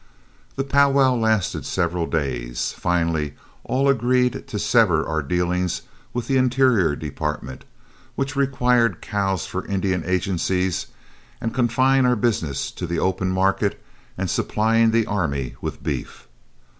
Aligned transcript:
The 0.55 0.63
powwow 0.63 1.13
lasted 1.13 1.63
several 1.63 2.07
days. 2.07 2.71
Finally 2.75 3.35
all 3.63 3.87
agreed 3.87 4.47
to 4.47 4.57
sever 4.57 5.05
our 5.05 5.21
dealings 5.21 5.83
with 6.11 6.25
the 6.25 6.37
Interior 6.37 6.95
Department, 6.95 7.65
which 8.15 8.35
required 8.35 8.99
cows 9.01 9.45
for 9.45 9.63
Indian 9.67 10.01
agencies, 10.03 10.87
and 11.39 11.53
confine 11.53 12.07
our 12.07 12.15
business 12.15 12.71
to 12.71 12.87
the 12.87 12.97
open 12.97 13.29
market 13.29 13.79
and 14.17 14.27
supplying 14.27 14.89
the 14.89 15.05
Army 15.05 15.53
with 15.61 15.83
beef. 15.83 16.27